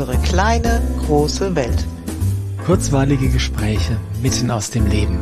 [0.00, 1.86] Unsere kleine, große Welt.
[2.64, 5.18] Kurzweilige Gespräche mitten aus dem Leben.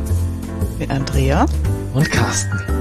[0.79, 1.45] Mit Andrea
[1.93, 2.78] und Carsten.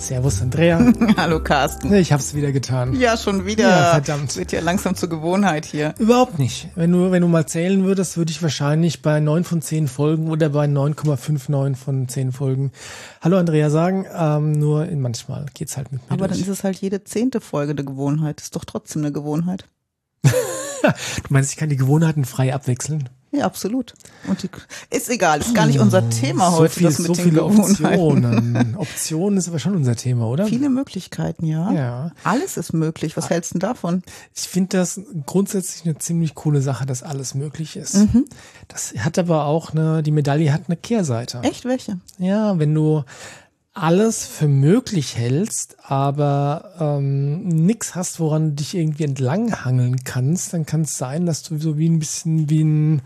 [0.00, 0.92] Servus Andrea.
[1.16, 1.92] Hallo Carsten.
[1.92, 2.98] Ich hab's wieder getan.
[2.98, 3.68] Ja, schon wieder.
[3.68, 4.34] Ja, verdammt.
[4.36, 5.94] Wird ja langsam zur Gewohnheit hier.
[5.98, 6.68] Überhaupt nicht.
[6.74, 10.30] Wenn du, wenn du mal zählen würdest, würde ich wahrscheinlich bei neun von zehn Folgen
[10.30, 12.72] oder bei 9,59 von zehn Folgen
[13.20, 14.06] Hallo Andrea sagen.
[14.12, 16.40] Ähm, nur in manchmal geht's halt mit mir Aber durch.
[16.40, 18.40] dann ist es halt jede zehnte Folge eine Gewohnheit.
[18.40, 19.66] Ist doch trotzdem eine Gewohnheit.
[20.24, 20.32] du
[21.28, 23.10] meinst, ich kann die Gewohnheiten frei abwechseln?
[23.32, 23.94] Ja, absolut.
[24.26, 24.48] Und die,
[24.90, 27.44] ist egal, ist gar nicht unser Thema so heute, viel, das mit so den viele.
[27.44, 28.74] Optionen.
[28.76, 30.46] Optionen ist aber schon unser Thema, oder?
[30.46, 31.72] Viele Möglichkeiten, ja.
[31.72, 32.12] Ja.
[32.24, 33.16] Alles ist möglich.
[33.16, 34.02] Was hältst du davon?
[34.34, 37.94] Ich finde das grundsätzlich eine ziemlich coole Sache, dass alles möglich ist.
[37.94, 38.24] Mhm.
[38.66, 41.40] Das hat aber auch eine, die Medaille hat eine Kehrseite.
[41.42, 41.98] Echt welche?
[42.18, 43.04] Ja, wenn du
[43.72, 50.66] alles für möglich hältst, aber ähm, nix hast, woran du dich irgendwie entlanghangeln kannst, dann
[50.66, 53.02] kann es sein, dass du so wie ein bisschen wie ein,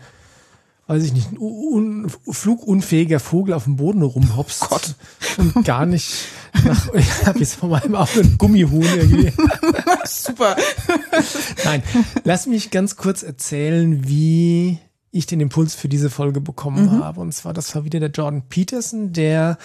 [0.87, 4.95] weiß ich nicht, ein un, flugunfähiger Vogel auf dem Boden rumhoppst Gott.
[5.37, 6.13] und gar nicht
[6.63, 9.33] nach, ich habe jetzt von meinem Auge ein Gummihuhn irgendwie.
[10.05, 10.55] Super.
[11.63, 11.81] Nein,
[12.23, 14.77] lass mich ganz kurz erzählen, wie
[15.11, 17.03] ich den Impuls für diese Folge bekommen Mhm.
[17.03, 17.21] habe.
[17.21, 19.57] Und zwar, das war wieder der Jordan Peterson, der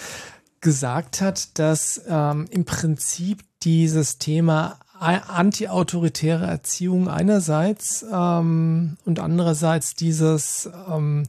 [0.61, 10.69] gesagt hat, dass ähm, im Prinzip dieses Thema antiautoritäre Erziehung einerseits ähm, und andererseits dieses
[10.89, 11.23] ähm,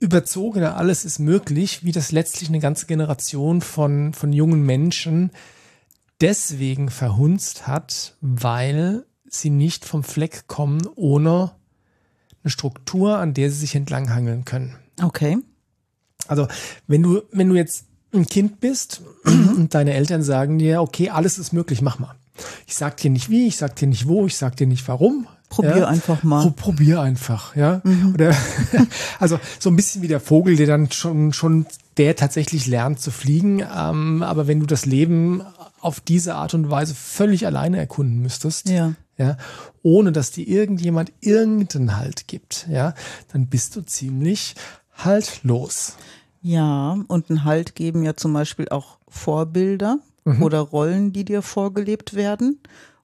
[0.00, 5.30] überzogene alles ist möglich, wie das letztlich eine ganze Generation von, von jungen Menschen
[6.20, 11.52] deswegen verhunzt hat, weil sie nicht vom Fleck kommen ohne
[12.42, 14.76] eine Struktur, an der sie sich entlanghangeln können.
[15.00, 15.38] Okay.
[16.26, 16.48] Also,
[16.86, 21.38] wenn du, wenn du jetzt ein Kind bist und deine Eltern sagen dir, okay, alles
[21.38, 22.14] ist möglich, mach mal.
[22.66, 25.26] Ich sag dir nicht wie, ich sag dir nicht wo, ich sag dir nicht warum.
[25.48, 26.42] Probier einfach mal.
[26.44, 27.82] Pro, probier einfach, ja.
[28.14, 28.34] Oder
[29.18, 31.66] also so ein bisschen wie der Vogel, der dann schon schon
[31.98, 33.60] der tatsächlich lernt zu fliegen.
[33.60, 35.42] Ähm, aber wenn du das Leben
[35.80, 38.94] auf diese Art und Weise völlig alleine erkunden müsstest, Ja.
[39.18, 39.36] ja,
[39.82, 42.94] ohne dass dir irgendjemand irgendeinen Halt gibt, ja,
[43.32, 44.54] dann bist du ziemlich
[44.96, 45.96] haltlos.
[46.42, 49.98] Ja, und einen Halt geben ja zum Beispiel auch Vorbilder
[50.40, 52.60] oder Rollen, die dir vorgelebt werden.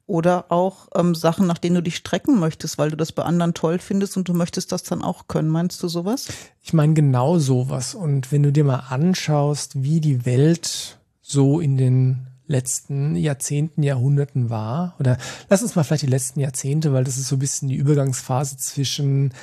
[0.07, 3.53] Oder auch ähm, Sachen, nach denen du dich strecken möchtest, weil du das bei anderen
[3.53, 5.51] toll findest und du möchtest das dann auch können.
[5.51, 6.29] Meinst du sowas?
[6.63, 7.95] Ich meine genau sowas.
[7.95, 14.49] Und wenn du dir mal anschaust, wie die Welt so in den letzten Jahrzehnten, Jahrhunderten
[14.49, 15.19] war, oder
[15.51, 18.57] lass uns mal vielleicht die letzten Jahrzehnte, weil das ist so ein bisschen die Übergangsphase
[18.57, 19.35] zwischen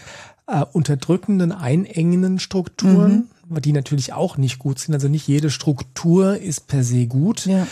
[0.48, 4.94] äh, unterdrückenden, einengenden Strukturen, die natürlich auch nicht gut sind.
[4.94, 7.46] Also nicht jede Struktur ist per se gut.
[7.46, 7.68] Ja.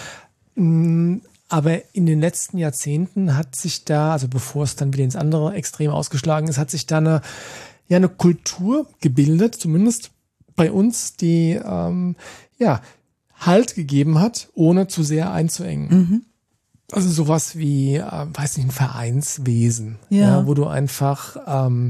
[0.55, 5.53] Aber in den letzten Jahrzehnten hat sich da, also bevor es dann wieder ins andere
[5.53, 7.21] Extrem ausgeschlagen ist, hat sich da eine,
[7.87, 10.11] ja, eine Kultur gebildet, zumindest
[10.55, 12.15] bei uns, die ähm,
[12.57, 12.81] ja
[13.35, 16.25] Halt gegeben hat, ohne zu sehr einzuengen.
[16.91, 18.01] Also sowas wie, äh,
[18.33, 20.47] weiß nicht, ein Vereinswesen, Ja.
[20.47, 21.89] wo du einfach ähm,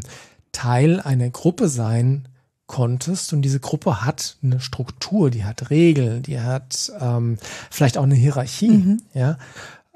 [0.53, 2.29] Teil einer Gruppe sein
[2.67, 7.37] konntest und diese Gruppe hat eine Struktur, die hat Regeln, die hat ähm,
[7.69, 9.37] vielleicht auch eine Hierarchie, ja,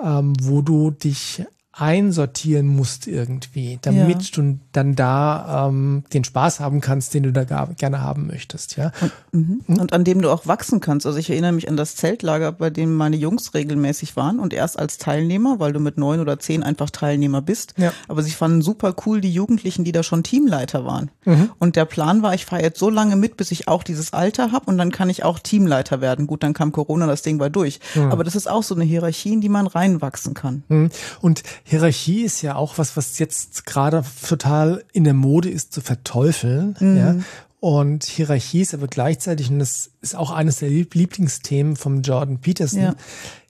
[0.04, 1.46] ähm, wo du dich
[1.80, 7.44] einsortieren musst irgendwie, damit du dann da ähm, den Spaß haben kannst, den du da
[7.44, 8.92] gar, gerne haben möchtest, ja.
[9.32, 9.62] Mhm.
[9.68, 11.06] Und an dem du auch wachsen kannst.
[11.06, 14.80] Also ich erinnere mich an das Zeltlager, bei dem meine Jungs regelmäßig waren und erst
[14.80, 17.76] als Teilnehmer, weil du mit neun oder zehn einfach Teilnehmer bist.
[17.78, 17.94] Ja.
[18.08, 21.12] Aber sie fanden super cool die Jugendlichen, die da schon Teamleiter waren.
[21.26, 21.52] Mhm.
[21.60, 24.52] Und der Plan war, ich fahre jetzt so lange mit, bis ich auch dieses Alter
[24.52, 26.26] habe und dann kann ich auch Teamleiter werden.
[26.26, 27.80] Gut, dann kam Corona, das Ding war durch.
[28.10, 30.64] Aber das ist auch so eine Hierarchie, in die man reinwachsen kann.
[30.70, 30.90] Mhm.
[31.22, 35.82] Und Hierarchie ist ja auch was, was jetzt gerade total in der Mode ist zu
[35.82, 36.76] verteufeln.
[36.80, 37.16] Ja?
[37.60, 42.40] Und Hierarchie ist aber gleichzeitig, und das ist auch eines der Lieb- Lieblingsthemen vom Jordan
[42.40, 42.96] Peterson, Ja.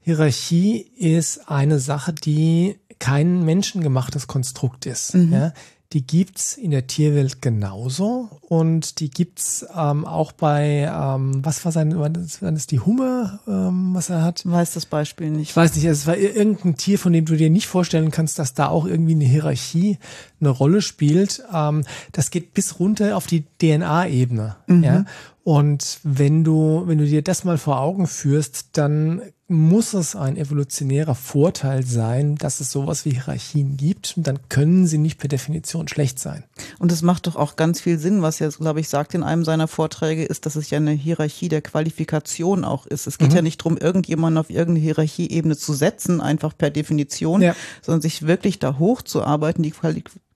[0.02, 5.14] Hierarchie ist eine Sache, die kein menschengemachtes Konstrukt ist.
[5.14, 5.54] Ja?
[5.94, 11.72] Die gibt's in der Tierwelt genauso und die gibt's ähm, auch bei, ähm, was war
[11.72, 14.42] sein, war das die Humme, ähm, was er hat?
[14.46, 15.52] Weiß das Beispiel nicht.
[15.52, 18.38] Ich weiß nicht, es war ir- irgendein Tier, von dem du dir nicht vorstellen kannst,
[18.38, 19.98] dass da auch irgendwie eine Hierarchie
[20.42, 21.42] eine Rolle spielt.
[21.54, 24.58] Ähm, das geht bis runter auf die DNA-Ebene.
[24.68, 25.06] Ja?
[25.48, 30.36] Und wenn du, wenn du dir das mal vor Augen führst, dann muss es ein
[30.36, 34.16] evolutionärer Vorteil sein, dass es sowas wie Hierarchien gibt.
[34.18, 36.44] Und dann können sie nicht per Definition schlecht sein.
[36.80, 39.46] Und es macht doch auch ganz viel Sinn, was er, glaube ich, sagt in einem
[39.46, 43.08] seiner Vorträge, ist, dass es ja eine Hierarchie der Qualifikation auch ist.
[43.08, 43.36] Es geht mhm.
[43.38, 47.56] ja nicht darum, irgendjemanden auf irgendeine Hierarchieebene zu setzen, einfach per Definition, ja.
[47.82, 49.72] sondern sich wirklich da hochzuarbeiten, die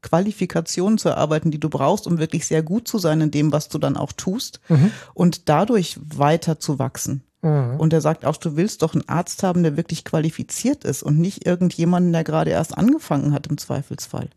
[0.02, 3.70] Qualifikationen zu erarbeiten, die du brauchst, um wirklich sehr gut zu sein in dem, was
[3.70, 4.92] du dann auch tust mhm.
[5.14, 7.24] und dadurch weiter zu wachsen.
[7.42, 7.80] Mhm.
[7.80, 11.20] Und er sagt auch, du willst doch einen Arzt haben, der wirklich qualifiziert ist und
[11.20, 14.30] nicht irgendjemanden, der gerade erst angefangen hat im Zweifelsfall.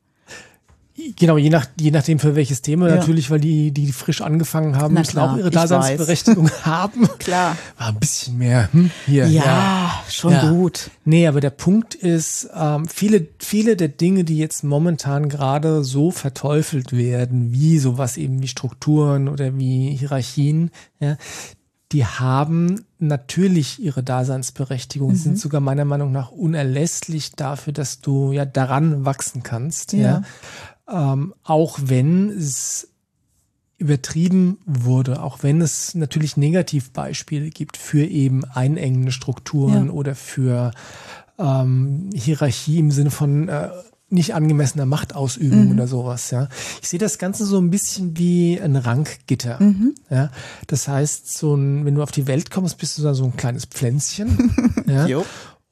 [1.16, 2.94] Genau, je, nach, je nachdem für welches Thema ja.
[2.94, 7.08] natürlich, weil die, die frisch angefangen haben, müssen auch ihre Daseinsberechtigung haben.
[7.18, 7.56] Klar.
[7.78, 9.26] War ein bisschen mehr hm, hier.
[9.26, 10.04] Ja, ja.
[10.08, 10.48] schon ja.
[10.50, 10.90] gut.
[11.04, 16.12] Nee, aber der Punkt ist, ähm, viele, viele der Dinge, die jetzt momentan gerade so
[16.12, 20.70] verteufelt werden, wie sowas eben wie Strukturen oder wie Hierarchien,
[21.00, 21.16] ja,
[21.90, 25.16] die haben natürlich ihre Daseinsberechtigung, mhm.
[25.16, 29.92] sind sogar meiner Meinung nach unerlässlich dafür, dass du ja daran wachsen kannst.
[29.92, 30.00] Ja.
[30.00, 30.22] ja.
[30.88, 32.88] Ähm, auch wenn es
[33.78, 39.92] übertrieben wurde, auch wenn es natürlich Negativbeispiele gibt für eben einengende Strukturen ja.
[39.92, 40.70] oder für
[41.38, 43.70] ähm, Hierarchie im Sinne von äh,
[44.10, 45.72] nicht angemessener Machtausübung mhm.
[45.72, 46.30] oder sowas.
[46.30, 46.48] Ja,
[46.80, 49.62] ich sehe das Ganze so ein bisschen wie ein Ranggitter.
[49.62, 49.94] Mhm.
[50.08, 50.30] Ja,
[50.66, 53.36] das heißt, so ein, wenn du auf die Welt kommst, bist du da so ein
[53.36, 54.54] kleines Pflänzchen.
[54.86, 55.22] ja,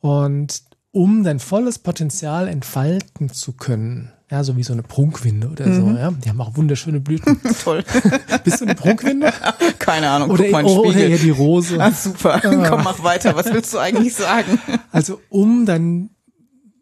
[0.01, 5.67] und um dein volles Potenzial entfalten zu können, ja, so wie so eine Prunkwinde oder
[5.67, 5.75] mhm.
[5.75, 6.11] so, ja.
[6.11, 7.39] Die haben auch wunderschöne Blüten.
[7.63, 7.85] Toll.
[8.45, 9.31] Bist du eine Prunkwinde?
[9.79, 10.31] Keine Ahnung.
[10.31, 11.79] Oder, Guck mal oh, oder eher die Rose.
[11.79, 12.37] Ah, super.
[12.37, 12.41] Ah.
[12.41, 13.37] Komm, mach weiter.
[13.37, 14.59] Was willst du eigentlich sagen?
[14.91, 16.09] Also, um dein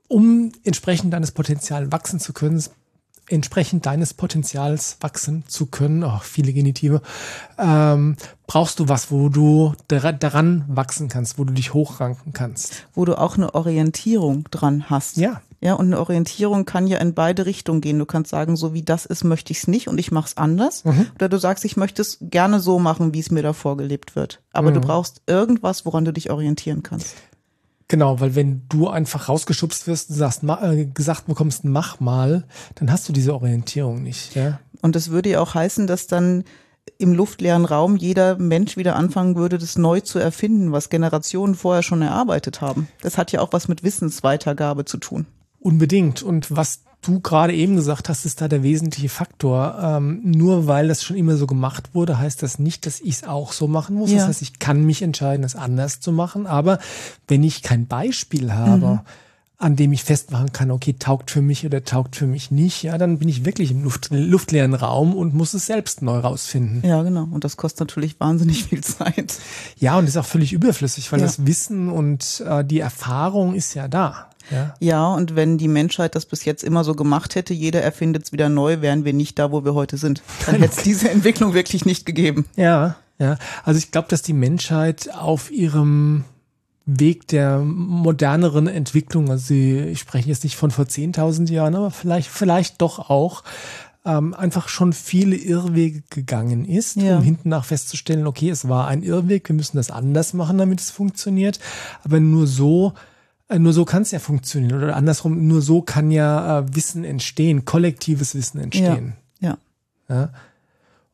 [0.07, 2.63] um entsprechend deines Potenzials wachsen zu können,
[3.29, 7.03] entsprechend deines Potenzials wachsen zu können, auch viele Genitive,
[7.59, 8.17] ähm,
[8.47, 12.87] brauchst du was, wo du daran wachsen kannst, wo du dich hochranken kannst.
[12.95, 15.17] Wo du auch eine Orientierung dran hast.
[15.17, 15.41] Ja.
[15.63, 17.99] Ja, und eine Orientierung kann ja in beide Richtungen gehen.
[17.99, 20.37] Du kannst sagen, so wie das ist, möchte ich es nicht und ich mache es
[20.39, 20.85] anders.
[20.85, 21.09] Mhm.
[21.17, 24.41] Oder du sagst, ich möchte es gerne so machen, wie es mir da vorgelebt wird.
[24.53, 24.75] Aber mhm.
[24.75, 27.15] du brauchst irgendwas, woran du dich orientieren kannst.
[27.89, 32.47] Genau, weil wenn du einfach rausgeschubst wirst und sagst, äh, gesagt bekommst, mach mal,
[32.77, 34.37] dann hast du diese Orientierung nicht.
[34.37, 34.61] Ja?
[34.81, 36.45] Und das würde ja auch heißen, dass dann
[36.99, 41.83] im luftleeren Raum jeder Mensch wieder anfangen würde, das neu zu erfinden, was Generationen vorher
[41.83, 42.89] schon erarbeitet haben.
[43.03, 45.27] Das hat ja auch was mit Wissensweitergabe zu tun.
[45.61, 46.23] Unbedingt.
[46.23, 49.79] Und was du gerade eben gesagt hast, ist da der wesentliche Faktor.
[49.81, 53.25] Ähm, nur weil das schon immer so gemacht wurde, heißt das nicht, dass ich es
[53.25, 54.11] auch so machen muss.
[54.11, 54.19] Ja.
[54.19, 56.47] Das heißt, ich kann mich entscheiden, es anders zu machen.
[56.47, 56.79] Aber
[57.29, 59.01] wenn ich kein Beispiel habe, mhm.
[59.57, 62.99] an dem ich festmachen kann, okay, taugt für mich oder taugt für mich nicht, ja,
[62.99, 66.87] dann bin ich wirklich im Luft, luftleeren Raum und muss es selbst neu rausfinden.
[66.87, 67.27] Ja, genau.
[67.31, 69.39] Und das kostet natürlich wahnsinnig viel Zeit.
[69.79, 71.27] Ja, und ist auch völlig überflüssig, weil ja.
[71.27, 74.30] das Wissen und äh, die Erfahrung ist ja da.
[74.51, 74.75] Ja.
[74.81, 78.33] ja, und wenn die Menschheit das bis jetzt immer so gemacht hätte, jeder erfindet es
[78.33, 80.23] wieder neu, wären wir nicht da, wo wir heute sind.
[80.47, 82.47] Dann hätte es diese Entwicklung wirklich nicht gegeben.
[82.57, 83.37] Ja, ja.
[83.65, 86.25] Also ich glaube, dass die Menschheit auf ihrem
[86.87, 92.29] Weg der moderneren Entwicklung, also ich spreche jetzt nicht von vor 10.000 Jahren, aber vielleicht,
[92.29, 93.45] vielleicht doch auch,
[94.05, 97.19] ähm, einfach schon viele Irrwege gegangen ist, ja.
[97.19, 100.81] um hinten nach festzustellen, okay, es war ein Irrweg, wir müssen das anders machen, damit
[100.81, 101.61] es funktioniert.
[102.03, 102.95] Aber nur so
[103.59, 104.83] nur so kann es ja funktionieren.
[104.83, 109.15] Oder andersrum, nur so kann ja äh, Wissen entstehen, kollektives Wissen entstehen.
[109.41, 109.59] Ja.
[110.09, 110.15] ja.
[110.15, 110.31] ja?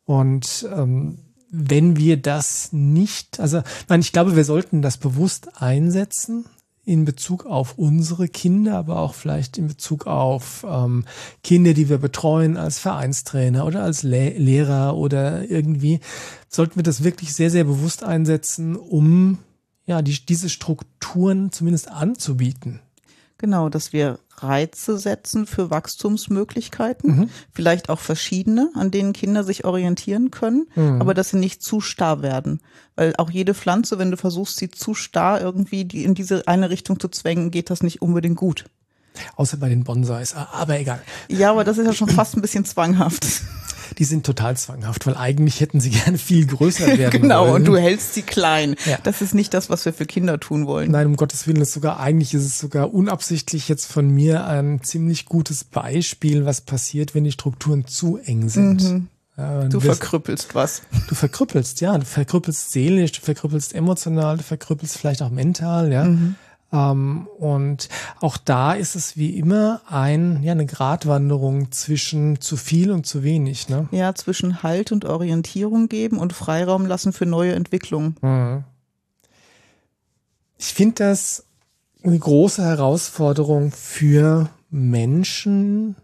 [0.05, 1.19] Und ähm,
[1.51, 6.45] wenn wir das nicht, also nein, ich glaube, wir sollten das bewusst einsetzen
[6.85, 11.05] in Bezug auf unsere Kinder, aber auch vielleicht in Bezug auf ähm,
[11.43, 15.99] Kinder, die wir betreuen als Vereinstrainer oder als Le Lehrer oder irgendwie,
[16.49, 19.39] sollten wir das wirklich sehr, sehr bewusst einsetzen, um
[19.87, 20.49] ja, die, diese
[21.07, 22.81] Strukturen zumindest anzubieten.
[23.39, 27.31] Genau, dass wir Reize setzen für Wachstumsmöglichkeiten, mhm.
[27.53, 31.01] vielleicht auch verschiedene, an denen Kinder sich orientieren können, mhm.
[31.01, 32.61] aber dass sie nicht zu starr werden.
[32.97, 36.99] Weil auch jede Pflanze, wenn du versuchst, sie zu starr irgendwie in diese eine Richtung
[36.99, 38.65] zu zwängen, geht das nicht unbedingt gut.
[39.37, 41.01] Außer bei den Bonsais, aber egal.
[41.29, 43.27] Ja, aber das ist ja schon fast ein bisschen zwanghaft
[43.99, 47.55] die sind total zwanghaft, weil eigentlich hätten sie gerne viel größer werden genau, wollen.
[47.55, 48.77] und du hältst sie klein.
[48.85, 48.99] Ja.
[49.03, 50.91] Das ist nicht das, was wir für Kinder tun wollen.
[50.91, 54.83] Nein, um Gottes Willen, ist sogar, eigentlich ist es sogar unabsichtlich jetzt von mir ein
[54.83, 58.83] ziemlich gutes Beispiel, was passiert, wenn die Strukturen zu eng sind.
[58.83, 59.09] Mhm.
[59.37, 60.83] Ja, du verkrüppelst was.
[61.09, 61.99] Du verkrüppelst, ja.
[61.99, 66.05] Du verkrüppelst seelisch, du verkrüppelst emotional, du verkrüppelst vielleicht auch mental, ja.
[66.05, 66.37] Mhm.
[66.73, 67.89] Ähm, und
[68.21, 73.23] auch da ist es wie immer ein, ja, eine Gratwanderung zwischen zu viel und zu
[73.23, 73.69] wenig.
[73.69, 73.89] Ne?
[73.93, 78.17] Ja, zwischen Halt und Orientierung geben und Freiraum lassen für neue Entwicklungen.
[78.21, 78.65] Mhm.
[80.59, 81.45] Ich finde das
[82.03, 85.97] eine große Herausforderung für Menschen,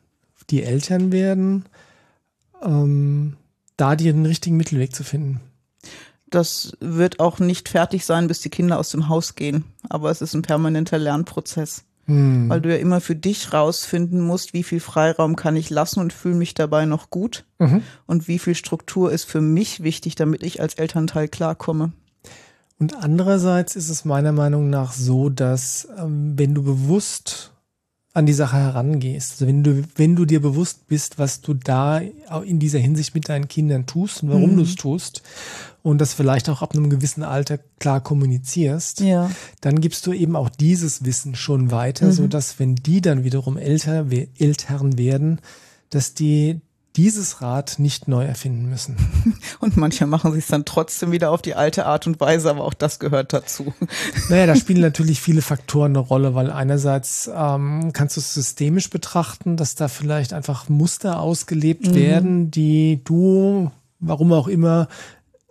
[0.50, 1.64] die Eltern werden,
[2.62, 3.36] ähm,
[3.76, 5.40] da den richtigen Mittelweg zu finden
[6.34, 9.64] das wird auch nicht fertig sein, bis die Kinder aus dem Haus gehen.
[9.88, 11.84] Aber es ist ein permanenter Lernprozess.
[12.06, 12.48] Hm.
[12.48, 16.12] Weil du ja immer für dich rausfinden musst, wie viel Freiraum kann ich lassen und
[16.12, 17.44] fühle mich dabei noch gut.
[17.58, 17.82] Mhm.
[18.06, 21.92] Und wie viel Struktur ist für mich wichtig, damit ich als Elternteil klarkomme.
[22.80, 27.51] Und andererseits ist es meiner Meinung nach so, dass ähm, wenn du bewusst
[28.14, 29.32] an die Sache herangehst.
[29.32, 31.98] Also wenn du, wenn du dir bewusst bist, was du da
[32.44, 34.56] in dieser Hinsicht mit deinen Kindern tust und warum mhm.
[34.56, 35.22] du es tust
[35.82, 39.30] und das vielleicht auch ab einem gewissen Alter klar kommunizierst, ja.
[39.62, 42.12] dann gibst du eben auch dieses Wissen schon weiter, mhm.
[42.12, 44.06] so dass wenn die dann wiederum älter,
[44.38, 45.40] Eltern werden,
[45.88, 46.60] dass die
[46.96, 48.96] dieses Rad nicht neu erfinden müssen.
[49.60, 52.74] Und manche machen sich dann trotzdem wieder auf die alte Art und Weise, aber auch
[52.74, 53.72] das gehört dazu.
[54.28, 58.88] Naja, da spielen natürlich viele Faktoren eine Rolle, weil einerseits ähm, kannst du es systemisch
[58.90, 61.94] betrachten, dass da vielleicht einfach Muster ausgelebt mhm.
[61.94, 63.70] werden, die du,
[64.00, 64.88] warum auch immer,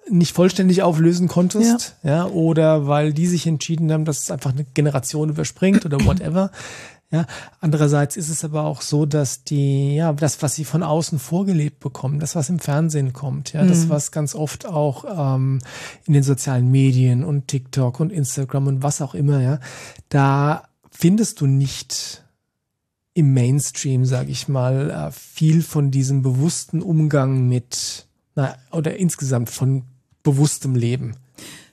[0.10, 2.10] nicht vollständig auflösen konntest, ja.
[2.10, 6.52] ja, oder weil die sich entschieden haben, dass es einfach eine Generation überspringt oder whatever.
[7.12, 7.26] Ja,
[7.60, 11.82] andererseits ist es aber auch so, dass die, ja, das, was sie von außen vorgelebt
[11.82, 13.68] bekommen, das, was im Fernsehen kommt, ja, mhm.
[13.68, 15.60] das, was ganz oft auch ähm,
[16.06, 19.60] in den sozialen Medien und TikTok und Instagram und was auch immer, ja,
[20.08, 22.24] da findest du nicht
[23.14, 29.50] im Mainstream, sage ich mal, äh, viel von diesem bewussten Umgang mit, na, oder insgesamt
[29.50, 29.84] von
[30.24, 31.16] bewusstem Leben.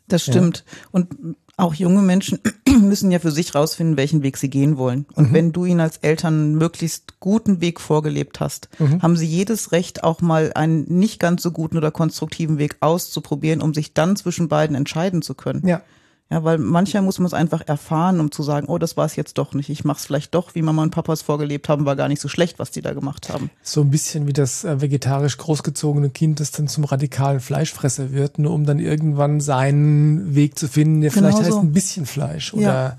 [0.09, 0.65] Das stimmt.
[0.67, 0.89] Ja.
[0.91, 2.39] Und auch junge Menschen
[2.81, 5.07] müssen ja für sich rausfinden, welchen Weg sie gehen wollen.
[5.15, 5.35] Und mhm.
[5.35, 9.03] wenn du ihnen als Eltern möglichst guten Weg vorgelebt hast, mhm.
[9.03, 13.61] haben sie jedes Recht, auch mal einen nicht ganz so guten oder konstruktiven Weg auszuprobieren,
[13.61, 15.67] um sich dann zwischen beiden entscheiden zu können.
[15.67, 15.83] Ja.
[16.31, 19.17] Ja, weil manchmal muss man es einfach erfahren, um zu sagen, oh, das war es
[19.17, 19.71] jetzt doch nicht.
[19.71, 22.21] Ich mache es vielleicht doch, wie Mama und Papa es vorgelebt haben, war gar nicht
[22.21, 23.51] so schlecht, was die da gemacht haben.
[23.63, 28.39] So ein bisschen wie das äh, vegetarisch großgezogene Kind, das dann zum radikalen Fleischfresser wird,
[28.39, 31.57] nur um dann irgendwann seinen Weg zu finden, der genau vielleicht so.
[31.57, 32.97] heißt ein bisschen Fleisch oder, ja.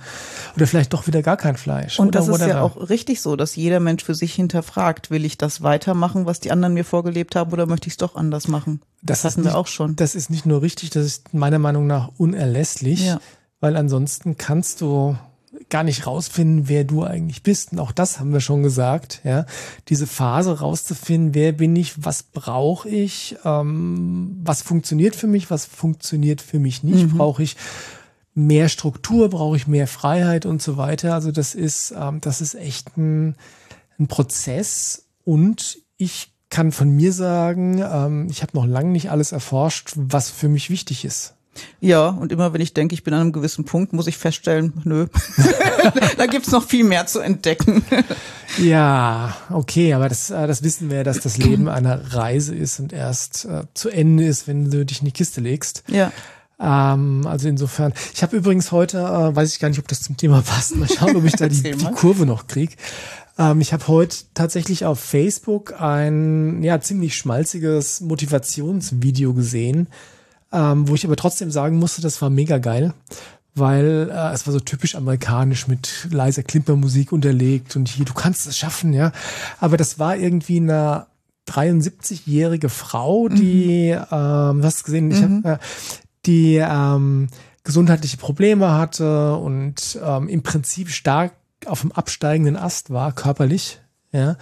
[0.55, 1.99] oder vielleicht doch wieder gar kein Fleisch.
[1.99, 5.37] Und das ist ja auch richtig so, dass jeder Mensch für sich hinterfragt, will ich
[5.37, 8.81] das weitermachen, was die anderen mir vorgelebt haben, oder möchte ich es doch anders machen?
[9.01, 9.95] Das, hatten wir auch schon.
[9.95, 13.19] Das ist nicht nur richtig, das ist meiner Meinung nach unerlässlich, ja.
[13.59, 15.17] weil ansonsten kannst du
[15.69, 17.71] gar nicht rausfinden, wer du eigentlich bist.
[17.71, 19.45] Und auch das haben wir schon gesagt, ja.
[19.87, 25.65] Diese Phase rauszufinden, wer bin ich, was brauche ich, ähm, was funktioniert für mich, was
[25.65, 27.17] funktioniert für mich nicht, mhm.
[27.17, 27.55] brauche ich
[28.33, 31.13] mehr Struktur, brauche ich mehr Freiheit und so weiter.
[31.13, 33.35] Also das ist, ähm, das ist echt ein,
[33.99, 39.31] ein Prozess und ich kann von mir sagen, ähm, ich habe noch lange nicht alles
[39.31, 41.35] erforscht, was für mich wichtig ist.
[41.81, 44.73] Ja, und immer wenn ich denke, ich bin an einem gewissen Punkt, muss ich feststellen,
[44.83, 45.07] nö,
[46.17, 47.83] da gibt's noch viel mehr zu entdecken.
[48.57, 52.93] ja, okay, aber das, äh, das wissen wir, dass das Leben eine Reise ist und
[52.93, 55.83] erst äh, zu Ende ist, wenn du dich in die Kiste legst.
[55.87, 56.11] Ja.
[56.59, 57.93] Ähm, also insofern.
[58.13, 60.75] Ich habe übrigens heute, äh, weiß ich gar nicht, ob das zum Thema passt.
[60.75, 62.75] Mal schauen, ob ich da die, die Kurve noch krieg.
[63.39, 69.87] Ähm, ich habe heute tatsächlich auf Facebook ein ja ziemlich schmalziges Motivationsvideo gesehen,
[70.51, 72.93] ähm, wo ich aber trotzdem sagen musste, das war mega geil,
[73.55, 78.45] weil äh, es war so typisch amerikanisch mit leiser Klimpermusik unterlegt und hier, du kannst
[78.45, 79.11] es schaffen, ja.
[79.59, 81.07] Aber das war irgendwie eine
[81.47, 84.05] 73-jährige Frau, die, mhm.
[84.11, 85.43] ähm, hast gesehen, ich mhm.
[85.45, 85.63] hab, äh,
[86.25, 87.27] die ähm,
[87.63, 91.31] gesundheitliche Probleme hatte und ähm, im Prinzip stark
[91.65, 94.37] auf dem absteigenden Ast war, körperlich, ja,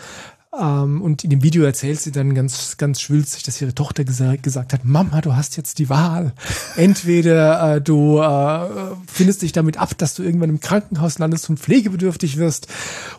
[0.60, 4.44] ähm, und in dem Video erzählt sie dann ganz, ganz schwülzig, dass ihre Tochter gesagt,
[4.44, 6.34] gesagt hat, Mama, du hast jetzt die Wahl.
[6.76, 11.60] Entweder äh, du äh, findest dich damit ab, dass du irgendwann im Krankenhaus landest und
[11.60, 12.68] pflegebedürftig wirst,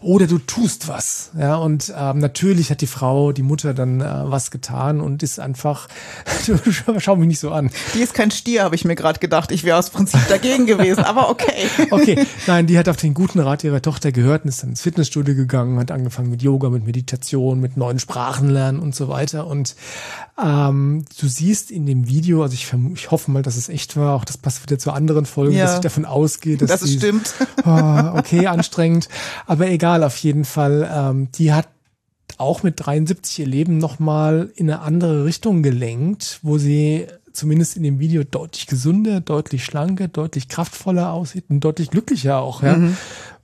[0.00, 1.30] oder du tust was.
[1.38, 5.38] Ja, und ähm, natürlich hat die Frau, die Mutter dann äh, was getan und ist
[5.38, 5.88] einfach,
[6.98, 7.70] schau mich nicht so an.
[7.94, 9.52] Die ist kein Stier, habe ich mir gerade gedacht.
[9.52, 11.68] Ich wäre aus Prinzip dagegen gewesen, aber okay.
[11.90, 14.82] okay, nein, die hat auf den guten Rat ihrer Tochter gehört und ist dann ins
[14.82, 19.08] Fitnessstudio gegangen, hat angefangen mit Yoga, mit Meditation Kommunikation, mit neuen Sprachen lernen und so
[19.08, 19.46] weiter.
[19.46, 19.74] Und
[20.42, 24.14] ähm, du siehst in dem Video, also ich, ich hoffe mal, dass es echt war,
[24.14, 25.64] auch das passt wieder zu anderen Folgen, ja.
[25.64, 27.34] dass ich davon ausgehe, dass das die, stimmt.
[27.64, 27.70] Oh,
[28.14, 29.08] okay, anstrengend,
[29.46, 30.88] aber egal, auf jeden Fall.
[30.92, 31.68] Ähm, die hat
[32.36, 37.82] auch mit 73 ihr Leben nochmal in eine andere Richtung gelenkt, wo sie zumindest in
[37.82, 42.76] dem Video deutlich gesünder, deutlich schlanker, deutlich kraftvoller aussieht und deutlich glücklicher auch, ja.
[42.76, 42.96] Mhm.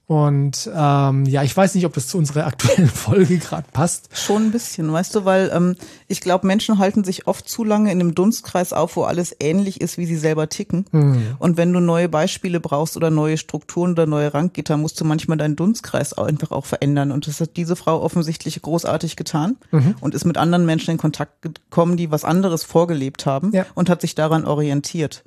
[0.06, 4.10] Und ähm, ja, ich weiß nicht, ob das zu unserer aktuellen Folge gerade passt.
[4.12, 5.76] Schon ein bisschen, weißt du, weil ähm,
[6.08, 9.80] ich glaube, Menschen halten sich oft zu lange in einem Dunstkreis auf, wo alles ähnlich
[9.80, 10.84] ist, wie sie selber ticken.
[10.92, 11.36] Mhm.
[11.38, 15.38] Und wenn du neue Beispiele brauchst oder neue Strukturen oder neue Ranggitter, musst du manchmal
[15.38, 17.10] deinen Dunstkreis auch einfach auch verändern.
[17.10, 19.94] Und das hat diese Frau offensichtlich großartig getan mhm.
[20.00, 23.64] und ist mit anderen Menschen in Kontakt gekommen, die was anderes vorgelebt haben ja.
[23.74, 25.24] und hat sich daran orientiert.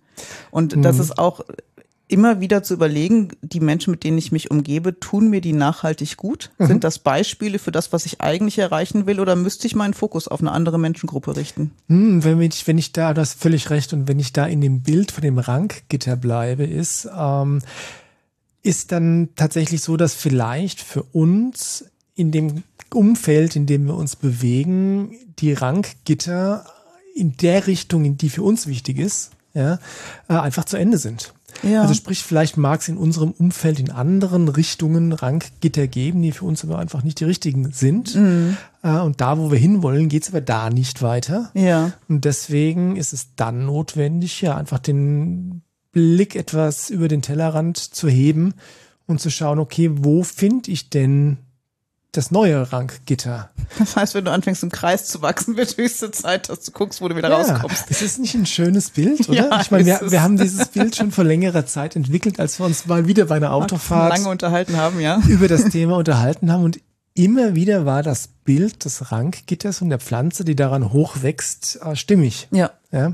[0.51, 0.83] Und mhm.
[0.83, 1.41] das ist auch
[2.07, 6.15] immer wieder zu überlegen, die Menschen, mit denen ich mich umgebe, tun mir die nachhaltig
[6.15, 6.51] gut?
[6.57, 6.67] Mhm.
[6.67, 10.27] Sind das Beispiele für das, was ich eigentlich erreichen will, oder müsste ich meinen Fokus
[10.27, 11.71] auf eine andere Menschengruppe richten?
[11.87, 14.81] Hm, wenn ich, wenn ich da, das völlig recht, und wenn ich da in dem
[14.81, 17.61] Bild von dem Ranggitter bleibe, ist, ähm,
[18.63, 21.85] ist dann tatsächlich so, dass vielleicht für uns
[22.15, 26.65] in dem Umfeld, in dem wir uns bewegen, die Ranggitter
[27.15, 29.79] in der Richtung, in die für uns wichtig ist, ja,
[30.29, 31.33] äh, einfach zu Ende sind.
[31.63, 31.81] Ja.
[31.81, 36.45] Also sprich, vielleicht mag es in unserem Umfeld in anderen Richtungen Ranggitter geben, die für
[36.45, 38.15] uns aber einfach nicht die richtigen sind.
[38.15, 38.57] Mhm.
[38.83, 41.49] Äh, und da, wo wir hinwollen, geht es aber da nicht weiter.
[41.53, 41.93] Ja.
[42.07, 48.07] Und deswegen ist es dann notwendig, ja, einfach den Blick etwas über den Tellerrand zu
[48.07, 48.53] heben
[49.07, 51.37] und zu schauen, okay, wo finde ich denn
[52.17, 53.49] das neue Ranggitter.
[53.77, 57.01] Das heißt, wenn du anfängst im Kreis zu wachsen, wird höchste Zeit, dass du guckst,
[57.01, 57.89] wo du wieder ja, rauskommst.
[57.91, 59.49] Ist das nicht ein schönes Bild, oder?
[59.49, 62.65] Ja, ich meine, wir, wir haben dieses Bild schon vor längerer Zeit entwickelt, als wir
[62.65, 65.21] uns mal wieder bei einer Autofahrt lange unterhalten haben, ja.
[65.27, 66.79] über das Thema unterhalten haben und
[67.13, 72.47] immer wieder war das Bild des Ranggitters und der Pflanze, die daran hochwächst, äh, stimmig.
[72.51, 72.71] Ja.
[72.93, 73.13] ja.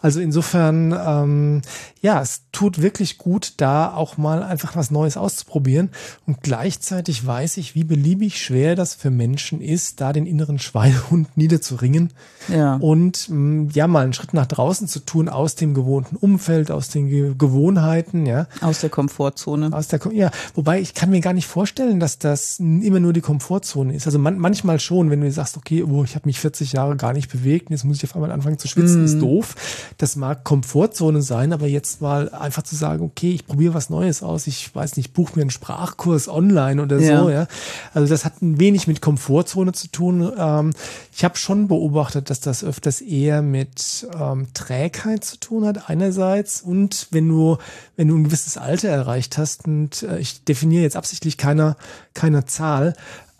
[0.00, 1.62] Also insofern, ähm,
[2.00, 5.90] ja, es tut wirklich gut, da auch mal einfach was Neues auszuprobieren.
[6.26, 11.36] Und gleichzeitig weiß ich, wie beliebig schwer das für Menschen ist, da den inneren Schweinehund
[11.36, 12.12] niederzuringen.
[12.48, 12.76] Ja.
[12.76, 16.90] Und mm, ja, mal einen Schritt nach draußen zu tun aus dem gewohnten Umfeld, aus
[16.90, 18.46] den Ge Gewohnheiten, ja.
[18.60, 19.72] Aus der Komfortzone.
[19.72, 23.20] Aus der, ja, wobei ich kann mir gar nicht vorstellen, dass das immer nur die
[23.20, 24.06] Komfortzone ist.
[24.06, 27.12] Also man, manchmal schon, wenn du sagst, okay, oh, ich habe mich 40 Jahre gar
[27.12, 29.04] nicht bewegt, jetzt muss ich auf einmal anfangen zu schwitzen, mm.
[29.04, 29.54] ist doof.
[29.98, 34.22] Das mag Komfortzone sein, aber jetzt mal einfach zu sagen, okay, ich probiere was Neues
[34.22, 34.46] aus.
[34.46, 37.22] Ich weiß nicht, buche mir einen Sprachkurs online oder ja.
[37.22, 37.30] so.
[37.30, 37.46] Ja,
[37.94, 40.30] also das hat ein wenig mit Komfortzone zu tun.
[40.36, 40.72] Ähm,
[41.14, 46.60] ich habe schon beobachtet, dass das öfters eher mit ähm, Trägheit zu tun hat einerseits
[46.60, 47.58] und wenn du
[47.96, 51.76] wenn du ein gewisses Alter erreicht hast und äh, ich definiere jetzt absichtlich keiner
[52.14, 52.94] keiner Zahl,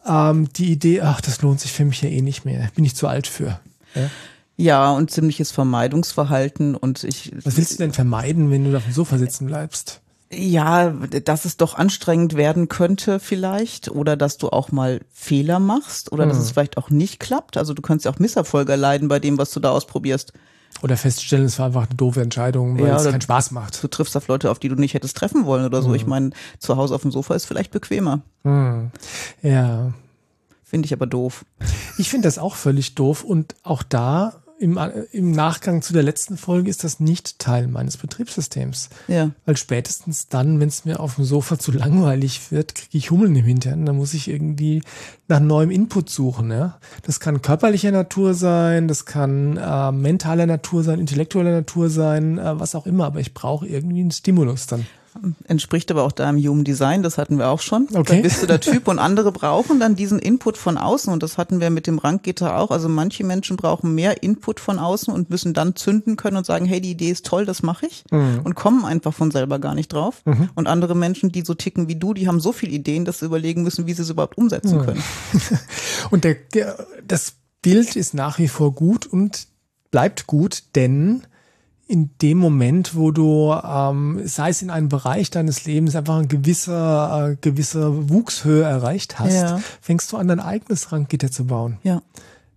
[0.09, 2.97] ähm, die Idee, ach, das lohnt sich für mich ja eh nicht mehr, bin ich
[2.97, 3.61] zu alt für.
[3.95, 4.11] Ja?
[4.61, 7.33] Ja, und ziemliches Vermeidungsverhalten und ich.
[7.45, 10.01] Was willst du denn vermeiden, wenn du auf dem Sofa sitzen bleibst?
[10.33, 16.11] Ja, dass es doch anstrengend werden könnte vielleicht oder dass du auch mal Fehler machst
[16.11, 16.31] oder hm.
[16.31, 17.57] dass es vielleicht auch nicht klappt.
[17.57, 20.33] Also du kannst ja auch Misserfolge erleiden bei dem, was du da ausprobierst.
[20.81, 23.83] Oder feststellen, es war einfach eine doofe Entscheidung, weil ja, es keinen Spaß macht.
[23.83, 25.89] Du triffst auf Leute, auf die du nicht hättest treffen wollen oder so.
[25.89, 25.95] Hm.
[25.97, 28.21] Ich meine, zu Hause auf dem Sofa ist vielleicht bequemer.
[28.45, 28.91] Hm.
[29.43, 29.93] Ja.
[30.63, 31.45] Finde ich aber doof.
[31.97, 34.79] Ich finde das auch völlig doof und auch da im,
[35.13, 38.89] im Nachgang zu der letzten Folge ist das nicht Teil meines Betriebssystems.
[39.07, 39.31] Ja.
[39.47, 43.37] Weil spätestens dann, wenn es mir auf dem Sofa zu langweilig wird, kriege ich Hummeln
[43.37, 43.87] im Hintern.
[43.87, 44.83] Da muss ich irgendwie
[45.29, 46.51] nach neuem Input suchen.
[46.51, 46.79] Ja?
[47.03, 52.59] Das kann körperlicher Natur sein, das kann äh, mentaler Natur sein, intellektueller Natur sein, äh,
[52.59, 53.07] was auch immer.
[53.07, 54.87] Aber ich brauche irgendwie einen Stimulus dann
[55.45, 57.89] entspricht aber auch deinem Human Design, das hatten wir auch schon.
[57.93, 58.17] Okay.
[58.17, 61.39] Da bist du der Typ und andere brauchen dann diesen Input von außen und das
[61.39, 62.71] hatten wir mit dem Ranggitter auch.
[62.71, 66.67] Also manche Menschen brauchen mehr Input von außen und müssen dann zünden können und sagen,
[66.67, 68.41] hey, die Idee ist toll, das mache ich mhm.
[68.45, 70.23] und kommen einfach von selber gar nicht drauf.
[70.25, 70.51] Mhm.
[70.55, 73.27] Und andere Menschen, die so ticken wie du, die haben so viele Ideen, dass sie
[73.27, 74.85] überlegen müssen, wie sie es überhaupt umsetzen mhm.
[74.85, 75.03] können.
[76.11, 76.37] und der,
[77.07, 79.49] das Bild ist nach wie vor gut und
[79.91, 81.23] bleibt gut, denn
[81.89, 86.27] in dem Moment, wo du, ähm, sei es in einem Bereich deines Lebens, einfach eine
[86.27, 89.61] gewisse, äh, gewisse Wuchshöhe erreicht hast, ja.
[89.81, 91.79] fängst du an, dein eigenes Ranggitter zu bauen.
[91.83, 92.03] Ja.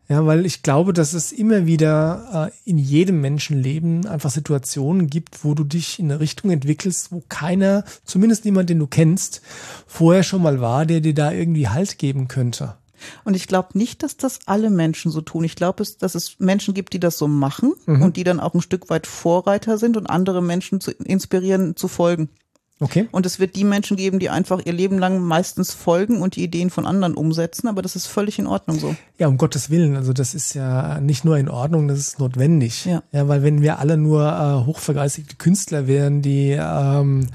[0.10, 5.46] Ja, weil ich glaube, dass es immer wieder äh, in jedem Menschenleben einfach Situationen gibt,
[5.46, 9.41] wo du dich in eine Richtung entwickelst, wo keiner, zumindest niemand, den du kennst,
[9.88, 12.76] vorher schon mal war, der dir da irgendwie Halt geben könnte.
[13.23, 15.43] Und ich glaube nicht, dass das alle Menschen so tun.
[15.43, 18.01] Ich glaube, dass es Menschen gibt, die das so machen mhm.
[18.01, 21.87] und die dann auch ein Stück weit Vorreiter sind und andere Menschen zu inspirieren, zu
[21.87, 22.29] folgen.
[22.81, 23.07] Okay.
[23.11, 26.43] Und es wird die Menschen geben, die einfach ihr Leben lang meistens folgen und die
[26.43, 28.95] Ideen von anderen umsetzen, aber das ist völlig in Ordnung so.
[29.19, 29.95] Ja, um Gottes Willen.
[29.95, 32.85] Also das ist ja nicht nur in Ordnung, das ist notwendig.
[32.85, 37.27] Ja, ja weil wenn wir alle nur äh, hochvergeistigte Künstler wären, die ähm,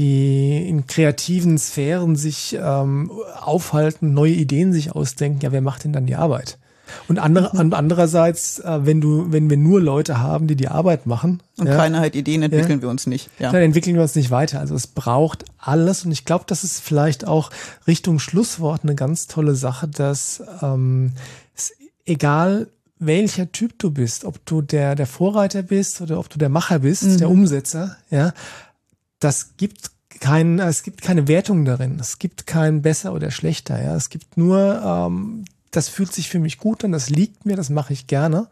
[0.00, 3.10] die in kreativen Sphären sich ähm,
[3.40, 6.58] aufhalten, neue Ideen sich ausdenken, ja, wer macht denn dann die Arbeit?
[7.06, 7.74] Und andere, mhm.
[7.74, 11.42] andererseits, äh, wenn du, wenn wir nur Leute haben, die die Arbeit machen.
[11.58, 13.30] Und ja, keiner hat Ideen, entwickeln ja, wir uns nicht.
[13.38, 13.52] Ja.
[13.52, 14.58] Dann entwickeln wir uns nicht weiter.
[14.58, 16.04] Also es braucht alles.
[16.04, 17.50] Und ich glaube, das ist vielleicht auch
[17.86, 21.12] Richtung Schlusswort eine ganz tolle Sache, dass ähm,
[21.54, 21.72] es,
[22.06, 26.48] egal welcher Typ du bist, ob du der, der Vorreiter bist oder ob du der
[26.48, 27.18] Macher bist, mhm.
[27.18, 28.32] der Umsetzer, ja,
[29.20, 31.98] das gibt kein, es gibt keine Wertung darin.
[32.00, 33.82] Es gibt kein besser oder schlechter.
[33.82, 37.56] Ja, es gibt nur, ähm, das fühlt sich für mich gut an, das liegt mir,
[37.56, 38.48] das mache ich gerne.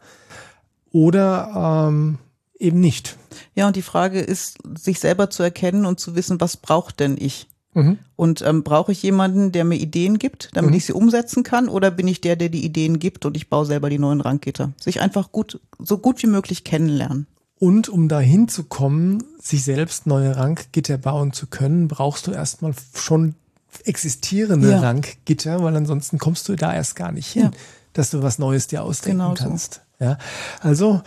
[0.91, 2.17] Oder ähm,
[2.57, 3.17] eben nicht.
[3.55, 7.17] Ja, und die Frage ist, sich selber zu erkennen und zu wissen, was braucht denn
[7.19, 7.47] ich?
[7.73, 7.99] Mhm.
[8.15, 10.77] Und ähm, brauche ich jemanden, der mir Ideen gibt, damit mhm.
[10.77, 13.65] ich sie umsetzen kann, oder bin ich der, der die Ideen gibt und ich baue
[13.65, 14.73] selber die neuen Ranggitter?
[14.81, 17.27] Sich einfach gut, so gut wie möglich kennenlernen.
[17.59, 22.73] Und um dahin zu kommen, sich selbst neue Ranggitter bauen zu können, brauchst du erstmal
[22.95, 23.35] schon
[23.83, 24.79] existierende ja.
[24.79, 27.51] Ranggitter, weil ansonsten kommst du da erst gar nicht hin, ja.
[27.93, 29.81] dass du was Neues dir ausdenken genau kannst.
[29.99, 30.05] So.
[30.05, 30.17] Ja,
[30.61, 31.01] also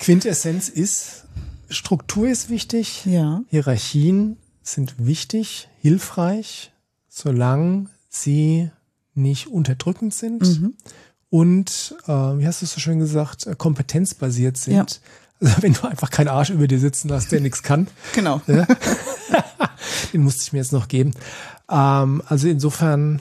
[0.00, 1.24] Quintessenz ist,
[1.70, 3.42] Struktur ist wichtig, ja.
[3.48, 6.72] Hierarchien sind wichtig, hilfreich,
[7.08, 8.70] solange sie
[9.14, 10.74] nicht unterdrückend sind mhm.
[11.30, 14.74] und, äh, wie hast du es so schön gesagt, äh, kompetenzbasiert sind.
[14.74, 14.86] Ja.
[15.40, 17.88] Also wenn du einfach keinen Arsch über dir sitzen hast, der nichts kann.
[18.14, 18.40] Genau.
[18.46, 18.66] Ja?
[20.12, 21.12] Den musste ich mir jetzt noch geben.
[21.70, 23.20] Ähm, also insofern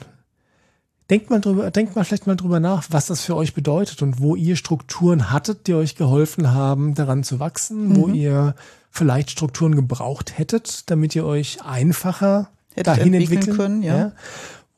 [1.10, 4.20] denkt mal drüber, denkt mal vielleicht mal drüber nach, was das für euch bedeutet und
[4.20, 7.96] wo ihr Strukturen hattet, die euch geholfen haben, daran zu wachsen, mhm.
[7.96, 8.56] wo ihr
[8.92, 13.98] vielleicht Strukturen gebraucht hättet, damit ihr euch einfacher Hättet dahin entwickeln, entwickeln können, ja.
[13.98, 14.12] ja.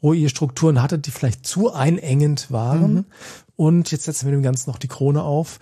[0.02, 2.94] Wo ihr Strukturen hattet, die vielleicht zu einengend waren.
[2.94, 3.06] Mhm.
[3.58, 5.60] Und jetzt setzen wir dem Ganzen noch die Krone auf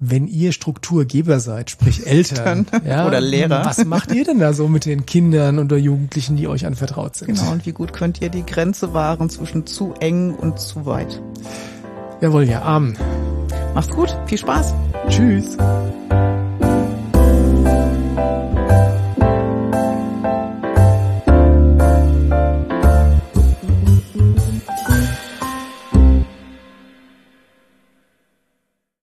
[0.00, 4.66] wenn ihr Strukturgeber seid, sprich Eltern ja, oder Lehrer, was macht ihr denn da so
[4.66, 7.34] mit den Kindern oder Jugendlichen, die euch anvertraut sind?
[7.34, 11.22] Genau, und wie gut könnt ihr die Grenze wahren zwischen zu eng und zu weit?
[12.20, 12.96] Jawohl, ja, Amen.
[13.74, 14.74] Macht's gut, viel Spaß.
[15.08, 15.56] Tschüss.